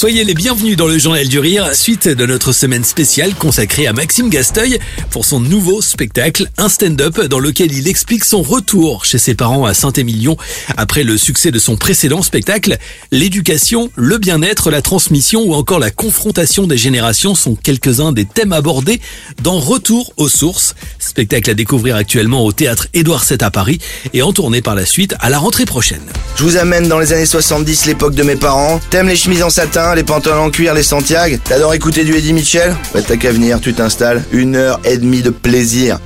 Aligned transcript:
Soyez 0.00 0.24
les 0.24 0.32
bienvenus 0.32 0.78
dans 0.78 0.86
le 0.86 0.96
Journal 0.96 1.28
du 1.28 1.38
Rire, 1.38 1.74
suite 1.74 2.08
de 2.08 2.24
notre 2.24 2.54
semaine 2.54 2.84
spéciale 2.84 3.34
consacrée 3.34 3.86
à 3.86 3.92
Maxime 3.92 4.30
Gasteuil 4.30 4.78
pour 5.10 5.26
son 5.26 5.40
nouveau 5.40 5.82
spectacle, 5.82 6.48
un 6.56 6.70
stand-up 6.70 7.20
dans 7.20 7.38
lequel 7.38 7.70
il 7.70 7.86
explique 7.86 8.24
son 8.24 8.40
retour 8.40 9.04
chez 9.04 9.18
ses 9.18 9.34
parents 9.34 9.66
à 9.66 9.74
Saint-Émilion 9.74 10.38
après 10.78 11.02
le 11.02 11.18
succès 11.18 11.50
de 11.50 11.58
son 11.58 11.76
précédent 11.76 12.22
spectacle. 12.22 12.78
L'éducation, 13.10 13.90
le 13.94 14.16
bien-être, 14.16 14.70
la 14.70 14.80
transmission 14.80 15.42
ou 15.42 15.52
encore 15.52 15.78
la 15.78 15.90
confrontation 15.90 16.66
des 16.66 16.78
générations 16.78 17.34
sont 17.34 17.54
quelques-uns 17.54 18.12
des 18.12 18.24
thèmes 18.24 18.54
abordés 18.54 19.02
dans 19.42 19.60
Retour 19.60 20.14
aux 20.16 20.30
sources, 20.30 20.76
spectacle 20.98 21.50
à 21.50 21.54
découvrir 21.54 21.96
actuellement 21.96 22.46
au 22.46 22.52
théâtre 22.52 22.86
Édouard 22.94 23.22
VII 23.28 23.36
à 23.42 23.50
Paris 23.50 23.80
et 24.14 24.22
en 24.22 24.32
tournée 24.32 24.62
par 24.62 24.74
la 24.74 24.86
suite 24.86 25.14
à 25.20 25.28
la 25.28 25.38
rentrée 25.38 25.66
prochaine. 25.66 26.00
Je 26.36 26.44
vous 26.44 26.56
amène 26.56 26.88
dans 26.88 26.98
les 26.98 27.12
années 27.12 27.26
70, 27.26 27.84
l'époque 27.84 28.14
de 28.14 28.22
mes 28.22 28.36
parents. 28.36 28.80
T'aimes 28.88 29.08
les 29.08 29.16
chemises 29.16 29.42
en 29.42 29.50
satin? 29.50 29.89
Les 29.94 30.04
pantalons 30.04 30.44
en 30.44 30.50
cuir, 30.50 30.74
les 30.74 30.82
Santiago. 30.82 31.36
T'adores 31.42 31.74
écouter 31.74 32.04
du 32.04 32.14
Eddie 32.14 32.32
Mitchell? 32.32 32.74
Bah 32.94 33.00
t'as 33.06 33.16
qu'à 33.16 33.32
venir, 33.32 33.60
tu 33.60 33.72
t'installes. 33.74 34.22
Une 34.32 34.56
heure 34.56 34.80
et 34.84 34.96
demie 34.96 35.22
de 35.22 35.30
plaisir. 35.30 35.98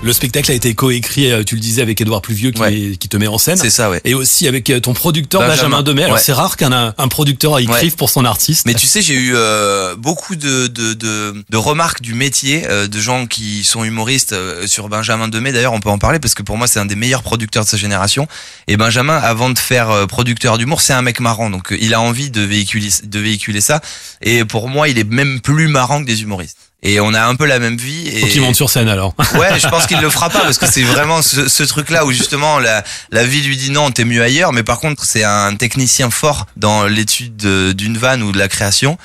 Le 0.00 0.12
spectacle 0.12 0.52
a 0.52 0.54
été 0.54 0.74
coécrit, 0.76 1.32
euh, 1.32 1.42
tu 1.42 1.56
le 1.56 1.60
disais, 1.60 1.82
avec 1.82 2.00
Édouard 2.00 2.22
Pluvieux 2.22 2.52
qui, 2.52 2.60
Ouais. 2.60 2.72
est- 2.72 2.96
qui 2.96 3.08
te 3.08 3.16
met 3.16 3.26
en 3.26 3.36
scène. 3.36 3.56
C'est 3.56 3.68
ça, 3.68 3.90
ouais. 3.90 4.00
Et 4.04 4.14
aussi 4.14 4.46
avec 4.46 4.70
euh, 4.70 4.78
ton 4.78 4.94
producteur 4.94 5.40
Benjamin, 5.40 5.82
Benjamin. 5.82 6.02
Alors 6.04 6.14
Ouais. 6.16 6.22
c'est 6.24 6.32
rare 6.32 6.56
qu'un 6.56 6.94
un 6.96 7.08
producteur 7.08 7.58
écrive 7.58 7.96
pour 7.96 8.08
son 8.08 8.24
artiste. 8.24 8.64
Mais 8.64 8.74
tu 8.74 8.86
sais, 8.86 9.02
j'ai 9.02 9.14
eu 9.14 9.32
euh, 9.34 9.96
beaucoup 9.96 10.36
de, 10.36 10.68
de, 10.68 10.94
de, 10.94 11.42
de 11.50 11.56
remarques 11.56 12.00
du 12.00 12.14
métier, 12.14 12.62
euh, 12.70 12.86
de 12.86 13.00
gens 13.00 13.26
qui 13.26 13.64
sont 13.64 13.82
humoristes 13.82 14.32
euh, 14.34 14.68
sur 14.68 14.88
Benjamin 14.88 15.26
Demey. 15.26 15.50
D'ailleurs, 15.50 15.72
on 15.72 15.80
peut 15.80 15.90
en 15.90 15.98
parler 15.98 16.20
parce 16.20 16.34
que 16.34 16.44
pour 16.44 16.56
moi, 16.56 16.68
c'est 16.68 16.78
un 16.78 16.86
des 16.86 16.94
meilleurs 16.96 17.24
producteurs 17.24 17.64
de 17.64 17.68
sa 17.68 17.76
génération. 17.76 18.28
Et 18.68 18.76
Benjamin, 18.76 19.16
avant 19.16 19.50
de 19.50 19.58
faire 19.58 19.90
euh, 19.90 20.06
producteur 20.06 20.58
d'humour, 20.58 20.80
c'est 20.80 20.92
un 20.92 21.02
mec 21.02 21.18
marrant. 21.18 21.50
Donc, 21.50 21.74
il 21.78 21.92
a 21.92 22.00
envie 22.00 22.30
de 22.30 22.42
véhiculer, 22.42 22.88
de 23.02 23.18
véhiculer 23.18 23.60
ça. 23.60 23.80
Et 24.22 24.44
pour 24.44 24.68
moi, 24.68 24.88
il 24.88 24.96
est 24.96 25.10
même 25.10 25.40
plus 25.40 25.66
marrant 25.66 26.00
que 26.00 26.06
des 26.06 26.22
humoristes. 26.22 26.56
Et 26.82 27.00
on 27.00 27.12
a 27.12 27.22
un 27.24 27.34
peu 27.34 27.44
la 27.44 27.58
même 27.58 27.76
vie. 27.76 28.06
Et... 28.08 28.20
Faut 28.20 28.26
qu'il 28.28 28.40
monte 28.40 28.54
sur 28.54 28.70
scène 28.70 28.88
alors. 28.88 29.14
Ouais, 29.34 29.58
je 29.58 29.66
pense 29.68 29.86
qu'il 29.86 29.98
le 30.00 30.10
fera 30.10 30.30
pas 30.30 30.40
parce 30.42 30.58
que 30.58 30.66
c'est 30.66 30.82
vraiment 30.84 31.22
ce, 31.22 31.48
ce 31.48 31.62
truc-là 31.64 32.04
où 32.06 32.12
justement 32.12 32.60
la, 32.60 32.84
la 33.10 33.24
vie 33.24 33.42
lui 33.42 33.56
dit 33.56 33.70
non, 33.70 33.90
t'es 33.90 34.04
mieux 34.04 34.22
ailleurs. 34.22 34.52
Mais 34.52 34.62
par 34.62 34.78
contre, 34.78 35.04
c'est 35.04 35.24
un 35.24 35.56
technicien 35.56 36.10
fort 36.10 36.46
dans 36.56 36.84
l'étude 36.86 37.36
de- 37.36 37.72
d'une 37.72 37.98
vanne 37.98 38.22
ou 38.22 38.30
de 38.30 38.38
la 38.38 38.46
création. 38.48 38.96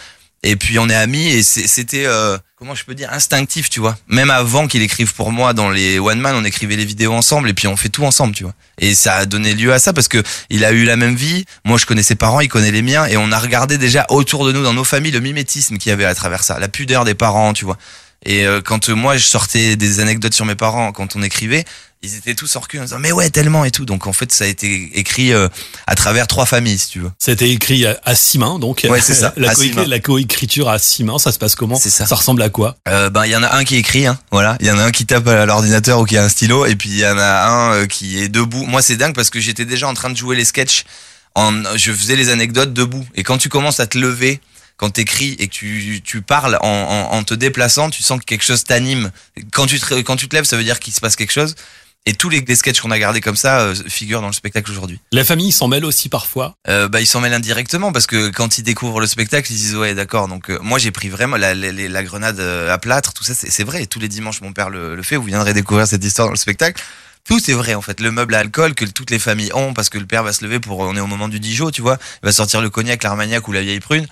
Et 0.45 0.57
puis 0.57 0.77
on 0.77 0.89
est 0.89 0.95
amis 0.95 1.27
et 1.27 1.41
c'était 1.41 2.05
euh, 2.05 2.37
comment 2.57 2.75
je 2.75 2.83
peux 2.83 2.95
dire 2.95 3.11
instinctif, 3.13 3.69
tu 3.69 3.79
vois. 3.79 3.97
Même 4.07 4.29
avant 4.29 4.67
qu'il 4.67 4.81
écrive 4.81 5.13
pour 5.13 5.31
moi 5.31 5.53
dans 5.53 5.69
les 5.69 5.99
one 5.99 6.19
man, 6.19 6.35
on 6.35 6.43
écrivait 6.43 6.75
les 6.75 6.83
vidéos 6.83 7.13
ensemble 7.13 7.49
et 7.49 7.53
puis 7.53 7.67
on 7.67 7.77
fait 7.77 7.87
tout 7.87 8.03
ensemble, 8.03 8.35
tu 8.35 8.43
vois. 8.43 8.53
Et 8.79 8.93
ça 8.93 9.15
a 9.15 9.25
donné 9.25 9.53
lieu 9.53 9.71
à 9.71 9.79
ça 9.79 9.93
parce 9.93 10.09
que 10.09 10.21
il 10.49 10.65
a 10.65 10.73
eu 10.73 10.83
la 10.83 10.97
même 10.97 11.15
vie. 11.15 11.45
Moi, 11.63 11.77
je 11.77 11.85
connais 11.85 12.03
ses 12.03 12.15
parents, 12.15 12.41
il 12.41 12.49
connaît 12.49 12.71
les 12.71 12.81
miens 12.81 13.05
et 13.05 13.15
on 13.15 13.31
a 13.31 13.39
regardé 13.39 13.77
déjà 13.77 14.05
autour 14.09 14.45
de 14.45 14.51
nous 14.51 14.63
dans 14.63 14.73
nos 14.73 14.83
familles 14.83 15.11
le 15.11 15.21
mimétisme 15.21 15.77
qu'il 15.77 15.89
y 15.91 15.93
avait 15.93 16.05
à 16.05 16.13
travers 16.13 16.43
ça, 16.43 16.59
la 16.59 16.67
pudeur 16.67 17.05
des 17.05 17.15
parents, 17.15 17.53
tu 17.53 17.63
vois. 17.63 17.77
Et 18.25 18.45
euh, 18.45 18.61
quand 18.61 18.89
euh, 18.89 18.95
moi 18.95 19.17
je 19.17 19.23
sortais 19.23 19.75
des 19.77 19.99
anecdotes 19.99 20.33
sur 20.33 20.45
mes 20.45 20.55
parents 20.55 20.91
quand 20.91 21.15
on 21.15 21.23
écrivait, 21.23 21.63
ils 22.03 22.17
étaient 22.17 22.35
tous 22.35 22.55
hors 22.57 22.67
cul 22.67 22.79
en 22.79 22.83
disant 22.83 22.99
mais 22.99 23.11
ouais 23.11 23.29
tellement 23.29 23.63
et 23.65 23.71
tout. 23.71 23.85
Donc 23.85 24.07
en 24.07 24.13
fait 24.13 24.31
ça 24.31 24.43
a 24.43 24.47
été 24.47 24.91
écrit 24.93 25.31
euh, 25.31 25.47
à 25.87 25.95
travers 25.95 26.27
trois 26.27 26.45
familles 26.45 26.77
si 26.77 26.89
tu 26.89 26.99
veux. 26.99 27.11
C'était 27.17 27.49
écrit 27.49 27.85
à, 27.85 27.99
à 28.03 28.13
six 28.13 28.37
mains, 28.37 28.59
donc. 28.59 28.85
Ouais, 28.87 29.01
c'est 29.01 29.13
ça, 29.13 29.33
La, 29.37 29.99
coécriture 29.99 30.69
à 30.69 30.79
six 30.79 31.03
mains, 31.03 31.17
ça 31.17 31.31
se 31.31 31.39
passe 31.39 31.55
comment? 31.55 31.75
C'est 31.75 31.89
ça. 31.89 32.05
Ça 32.05 32.15
ressemble 32.15 32.41
à 32.41 32.49
quoi? 32.49 32.75
Euh, 32.89 33.09
ben 33.09 33.25
il 33.25 33.31
y 33.31 33.35
en 33.35 33.43
a 33.43 33.55
un 33.55 33.63
qui 33.63 33.77
écrit, 33.77 34.05
hein, 34.05 34.19
voilà. 34.31 34.57
Il 34.59 34.67
y 34.67 34.71
en 34.71 34.77
a 34.77 34.83
un 34.83 34.91
qui 34.91 35.05
tape 35.05 35.27
à 35.27 35.45
l'ordinateur 35.45 35.99
ou 35.99 36.05
qui 36.05 36.17
a 36.17 36.23
un 36.23 36.29
stylo, 36.29 36.65
et 36.65 36.75
puis 36.75 36.89
il 36.89 36.99
y 36.99 37.07
en 37.07 37.17
a 37.17 37.47
un 37.47 37.73
euh, 37.73 37.85
qui 37.87 38.19
est 38.19 38.27
debout. 38.27 38.65
Moi 38.65 38.81
c'est 38.81 38.97
dingue 38.97 39.15
parce 39.15 39.29
que 39.29 39.39
j'étais 39.39 39.65
déjà 39.65 39.87
en 39.87 39.93
train 39.93 40.09
de 40.09 40.17
jouer 40.17 40.35
les 40.35 40.45
sketchs. 40.45 40.83
En, 41.35 41.63
je 41.75 41.91
faisais 41.91 42.15
les 42.15 42.29
anecdotes 42.29 42.73
debout. 42.73 43.05
Et 43.15 43.23
quand 43.23 43.39
tu 43.39 43.49
commences 43.49 43.79
à 43.79 43.87
te 43.87 43.97
lever, 43.97 44.39
quand 44.77 44.91
t'écris 44.91 45.35
et 45.39 45.47
que 45.47 45.53
tu, 45.53 46.01
tu 46.03 46.21
parles 46.21 46.57
en, 46.61 46.67
en, 46.67 47.15
en 47.15 47.23
te 47.23 47.33
déplaçant, 47.33 47.89
tu 47.89 48.03
sens 48.03 48.19
que 48.19 48.25
quelque 48.25 48.43
chose 48.43 48.63
t'anime. 48.63 49.11
Quand 49.51 49.65
tu 49.65 49.79
te, 49.79 50.01
quand 50.01 50.15
tu 50.15 50.27
te 50.27 50.35
lèves, 50.35 50.45
ça 50.45 50.57
veut 50.57 50.63
dire 50.63 50.79
qu'il 50.79 50.93
se 50.93 50.99
passe 50.99 51.15
quelque 51.15 51.31
chose. 51.31 51.55
Et 52.05 52.13
tous 52.13 52.27
les, 52.29 52.41
les 52.41 52.55
sketchs 52.55 52.81
qu'on 52.81 52.91
a 52.91 52.99
gardés 52.99 53.21
comme 53.21 53.37
ça 53.37 53.61
euh, 53.61 53.75
figurent 53.87 54.19
dans 54.19 54.27
le 54.27 54.33
spectacle 54.33 54.69
aujourd'hui. 54.69 54.99
La 55.13 55.23
famille 55.23 55.53
s'en 55.53 55.69
mêle 55.69 55.85
aussi 55.85 56.09
parfois. 56.09 56.55
Euh, 56.67 56.89
bah, 56.89 56.99
ils 56.99 57.07
s'en 57.07 57.21
mêlent 57.21 57.33
indirectement 57.33 57.93
parce 57.93 58.07
que 58.07 58.29
quand 58.29 58.57
ils 58.57 58.63
découvrent 58.63 58.99
le 58.99 59.07
spectacle, 59.07 59.49
ils 59.51 59.55
disent 59.55 59.75
ouais 59.77 59.93
d'accord. 59.95 60.27
Donc 60.27 60.49
euh, 60.49 60.59
moi 60.61 60.79
j'ai 60.79 60.91
pris 60.91 61.07
vraiment 61.07 61.37
la, 61.37 61.53
la, 61.55 61.71
la- 61.71 62.03
grenade 62.03 62.41
euh, 62.41 62.73
à 62.73 62.77
plâtre, 62.77 63.13
tout 63.13 63.23
ça 63.23 63.33
c'est 63.33 63.49
c'est 63.49 63.63
vrai. 63.63 63.85
Tous 63.85 63.99
les 63.99 64.09
dimanches 64.09 64.41
mon 64.41 64.51
père 64.51 64.69
le, 64.69 64.95
le 64.95 65.03
fait. 65.03 65.15
Vous 65.15 65.23
viendrez 65.23 65.53
découvrir 65.53 65.87
cette 65.87 66.03
histoire 66.03 66.27
dans 66.27 66.33
le 66.33 66.37
spectacle. 66.37 66.83
Tout 67.25 67.39
est 67.49 67.53
vrai 67.53 67.73
en 67.73 67.81
fait. 67.81 68.01
Le 68.01 68.11
meuble 68.11 68.35
à 68.35 68.39
alcool 68.39 68.75
que 68.75 68.83
toutes 68.83 69.09
les 69.09 69.19
familles 69.19 69.51
ont 69.53 69.73
parce 69.73 69.87
que 69.87 69.97
le 69.97 70.05
père 70.05 70.23
va 70.23 70.33
se 70.33 70.43
lever 70.43 70.59
pour 70.59 70.79
on 70.79 70.93
est 70.97 70.99
au 70.99 71.07
moment 71.07 71.29
du 71.29 71.39
Dijon, 71.39 71.71
tu 71.71 71.81
vois. 71.81 71.97
Il 72.21 72.25
va 72.25 72.31
sortir 72.33 72.59
le 72.61 72.69
cognac, 72.69 73.01
l'armagnac 73.01 73.47
ou 73.47 73.53
la 73.53 73.61
vieille 73.61 73.79
prune. 73.79 74.07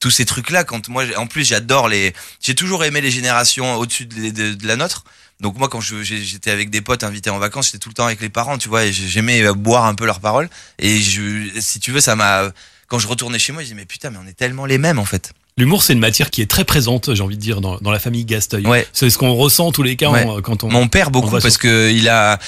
Tous 0.00 0.10
ces 0.10 0.24
trucs 0.24 0.50
là 0.50 0.64
quand 0.64 0.88
moi 0.88 1.04
en 1.16 1.26
plus 1.26 1.44
j'adore 1.46 1.88
les 1.88 2.14
j'ai 2.42 2.54
toujours 2.54 2.84
aimé 2.84 3.00
les 3.02 3.10
générations 3.10 3.76
au-dessus 3.76 4.06
de, 4.06 4.30
de- 4.30 4.54
de 4.54 4.66
la 4.66 4.76
nôtre. 4.76 5.04
Donc 5.40 5.56
moi 5.58 5.68
quand 5.68 5.80
j'étais 5.80 6.50
avec 6.50 6.70
des 6.70 6.80
potes 6.80 7.04
invités 7.04 7.30
en 7.30 7.38
vacances, 7.38 7.66
j'étais 7.66 7.78
tout 7.78 7.88
le 7.90 7.94
temps 7.94 8.06
avec 8.06 8.20
les 8.20 8.28
parents, 8.30 8.58
tu 8.58 8.68
vois, 8.68 8.84
et 8.84 8.92
j'aimais 8.92 9.42
boire 9.54 9.84
un 9.84 9.94
peu 9.94 10.04
leurs 10.06 10.20
paroles. 10.20 10.48
Et 10.78 11.00
je, 11.00 11.48
si 11.60 11.80
tu 11.80 11.92
veux, 11.92 12.00
ça 12.00 12.16
m'a. 12.16 12.50
Quand 12.88 12.98
je 12.98 13.06
retournais 13.06 13.38
chez 13.38 13.52
moi, 13.52 13.62
je 13.62 13.66
disais 13.66 13.76
mais 13.76 13.84
putain, 13.86 14.10
mais 14.10 14.18
on 14.22 14.26
est 14.26 14.32
tellement 14.34 14.66
les 14.66 14.78
mêmes 14.78 14.98
en 14.98 15.04
fait. 15.04 15.32
L'humour, 15.56 15.82
c'est 15.82 15.92
une 15.92 15.98
matière 15.98 16.30
qui 16.30 16.40
est 16.42 16.50
très 16.50 16.64
présente, 16.64 17.14
j'ai 17.14 17.22
envie 17.22 17.36
de 17.36 17.42
dire, 17.42 17.60
dans, 17.60 17.76
dans 17.78 17.90
la 17.90 17.98
famille 17.98 18.24
Gasteuil. 18.24 18.66
Ouais. 18.66 18.86
C'est 18.94 19.10
ce 19.10 19.18
qu'on 19.18 19.34
ressent 19.34 19.66
en 19.66 19.72
tous 19.72 19.82
les 19.82 19.96
cas 19.96 20.08
Ouais. 20.10 20.24
en- 20.24 20.40
quand 20.40 20.64
on. 20.64 20.70
Mon 20.70 20.88
père 20.88 21.10
beaucoup 21.10 21.30
parce 21.38 21.58
que 21.58 21.90
il 21.90 22.08
a. 22.08 22.38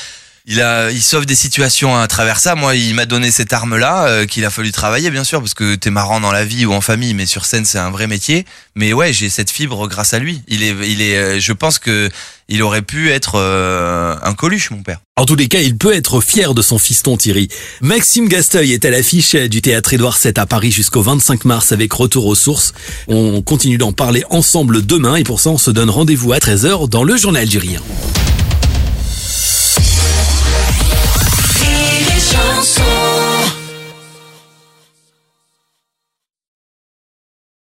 Il 0.46 0.60
a, 0.60 0.90
il 0.90 1.00
sauve 1.02 1.24
des 1.24 1.36
situations 1.36 1.96
à 1.96 2.06
travers 2.08 2.40
ça. 2.40 2.56
Moi, 2.56 2.74
il 2.74 2.94
m'a 2.94 3.06
donné 3.06 3.30
cette 3.30 3.52
arme-là 3.52 4.06
euh, 4.08 4.26
qu'il 4.26 4.44
a 4.44 4.50
fallu 4.50 4.72
travailler, 4.72 5.10
bien 5.10 5.22
sûr, 5.22 5.38
parce 5.40 5.54
que 5.54 5.76
t'es 5.76 5.90
marrant 5.90 6.18
dans 6.18 6.32
la 6.32 6.44
vie 6.44 6.66
ou 6.66 6.72
en 6.72 6.80
famille, 6.80 7.14
mais 7.14 7.26
sur 7.26 7.44
scène, 7.44 7.64
c'est 7.64 7.78
un 7.78 7.90
vrai 7.90 8.08
métier. 8.08 8.44
Mais 8.74 8.92
ouais, 8.92 9.12
j'ai 9.12 9.28
cette 9.30 9.50
fibre 9.50 9.86
grâce 9.86 10.14
à 10.14 10.18
lui. 10.18 10.42
Il 10.48 10.64
est, 10.64 10.74
il 10.88 11.00
est. 11.00 11.16
euh, 11.16 11.38
Je 11.40 11.52
pense 11.52 11.78
que 11.78 12.10
il 12.48 12.60
aurait 12.62 12.82
pu 12.82 13.10
être 13.10 13.34
euh, 13.36 14.16
un 14.22 14.34
Coluche, 14.34 14.72
mon 14.72 14.82
père. 14.82 14.98
En 15.16 15.26
tous 15.26 15.36
les 15.36 15.46
cas, 15.46 15.60
il 15.60 15.76
peut 15.78 15.94
être 15.94 16.20
fier 16.20 16.54
de 16.54 16.60
son 16.62 16.76
fiston 16.78 17.16
Thierry. 17.16 17.48
Maxime 17.80 18.28
Gasteuil 18.28 18.72
est 18.72 18.84
à 18.84 18.90
l'affiche 18.90 19.34
du 19.36 19.62
théâtre 19.62 19.94
Édouard 19.94 20.18
VII 20.22 20.32
à 20.36 20.46
Paris 20.46 20.72
jusqu'au 20.72 21.02
25 21.02 21.44
mars 21.44 21.70
avec 21.70 21.92
Retour 21.92 22.26
aux 22.26 22.34
sources. 22.34 22.72
On 23.06 23.42
continue 23.42 23.78
d'en 23.78 23.92
parler 23.92 24.24
ensemble 24.28 24.84
demain 24.84 25.14
et 25.14 25.22
pour 25.24 25.40
ça, 25.40 25.50
on 25.50 25.58
se 25.58 25.70
donne 25.70 25.88
rendez-vous 25.88 26.32
à 26.32 26.38
13h 26.38 26.88
dans 26.88 27.04
le 27.04 27.16
Journal 27.16 27.46
Rire. 27.48 27.82